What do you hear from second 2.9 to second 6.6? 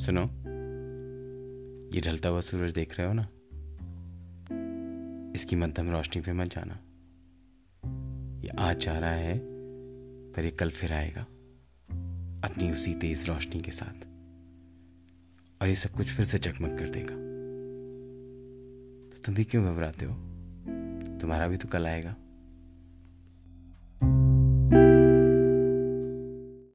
रहे हो ना? इसकी मध्यम रोशनी पे मत